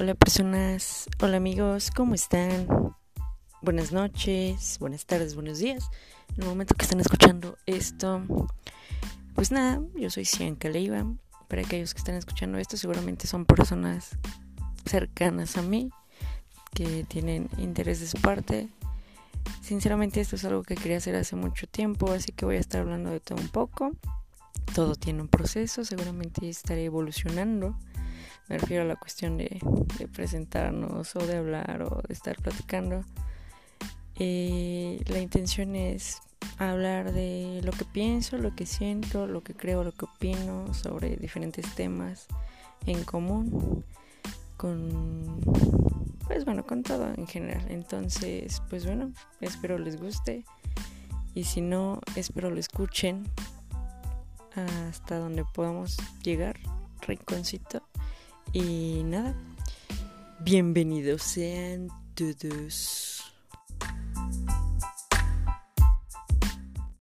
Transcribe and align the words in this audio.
Hola 0.00 0.14
personas, 0.14 1.06
hola 1.20 1.36
amigos, 1.36 1.90
¿cómo 1.94 2.14
están? 2.14 2.66
Buenas 3.60 3.92
noches, 3.92 4.78
buenas 4.80 5.04
tardes, 5.04 5.34
buenos 5.34 5.58
días. 5.58 5.90
En 6.34 6.42
el 6.42 6.48
momento 6.48 6.74
que 6.74 6.84
están 6.84 6.98
escuchando 6.98 7.58
esto, 7.66 8.22
pues 9.34 9.52
nada, 9.52 9.82
yo 9.94 10.08
soy 10.08 10.24
Cianca 10.24 10.70
Leiva. 10.70 11.04
Para 11.46 11.62
aquellos 11.62 11.92
que 11.92 11.98
están 11.98 12.14
escuchando 12.14 12.58
esto, 12.58 12.78
seguramente 12.78 13.26
son 13.26 13.44
personas 13.44 14.16
cercanas 14.86 15.58
a 15.58 15.62
mí, 15.62 15.90
que 16.74 17.04
tienen 17.04 17.48
interés 17.58 18.00
de 18.00 18.06
su 18.06 18.18
parte. 18.18 18.68
Sinceramente 19.60 20.22
esto 20.22 20.36
es 20.36 20.44
algo 20.46 20.62
que 20.62 20.74
quería 20.74 20.96
hacer 20.96 21.16
hace 21.16 21.36
mucho 21.36 21.66
tiempo, 21.66 22.10
así 22.10 22.32
que 22.32 22.46
voy 22.46 22.56
a 22.56 22.60
estar 22.60 22.80
hablando 22.80 23.10
de 23.10 23.20
todo 23.20 23.38
un 23.38 23.48
poco. 23.48 23.92
Todo 24.74 24.94
tiene 24.94 25.20
un 25.20 25.28
proceso, 25.28 25.84
seguramente 25.84 26.48
estaré 26.48 26.86
evolucionando 26.86 27.76
me 28.48 28.58
refiero 28.58 28.82
a 28.82 28.86
la 28.86 28.96
cuestión 28.96 29.38
de, 29.38 29.60
presentarnos 30.12 31.16
o 31.16 31.26
de 31.26 31.36
hablar 31.36 31.82
o 31.82 32.02
de 32.06 32.12
estar 32.12 32.36
platicando. 32.36 33.04
Eh, 34.18 35.02
la 35.06 35.20
intención 35.20 35.74
es 35.74 36.20
hablar 36.58 37.12
de 37.12 37.60
lo 37.62 37.72
que 37.72 37.84
pienso, 37.84 38.36
lo 38.38 38.54
que 38.54 38.66
siento, 38.66 39.26
lo 39.26 39.42
que 39.42 39.54
creo, 39.54 39.84
lo 39.84 39.92
que 39.92 40.04
opino 40.04 40.72
sobre 40.74 41.16
diferentes 41.16 41.74
temas 41.74 42.26
en 42.86 43.04
común 43.04 43.84
con 44.56 45.40
pues 46.26 46.44
bueno, 46.44 46.64
con 46.64 46.82
todo 46.82 47.08
en 47.16 47.26
general. 47.26 47.64
Entonces, 47.68 48.62
pues 48.70 48.86
bueno, 48.86 49.12
espero 49.40 49.78
les 49.78 50.00
guste 50.00 50.44
y 51.34 51.44
si 51.44 51.60
no, 51.60 52.00
espero 52.16 52.50
lo 52.50 52.60
escuchen 52.60 53.24
hasta 54.54 55.18
donde 55.18 55.44
podamos 55.44 55.96
llegar, 56.22 56.58
rinconcito. 57.00 57.82
Y 58.54 59.02
nada, 59.04 59.34
bienvenidos 60.40 61.22
sean 61.22 61.88
todos. 62.14 63.21